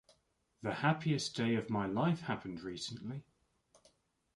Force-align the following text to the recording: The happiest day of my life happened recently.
The 0.63 0.73
happiest 0.73 1.35
day 1.35 1.53
of 1.53 1.69
my 1.69 1.85
life 1.85 2.21
happened 2.21 2.61
recently. 2.63 3.23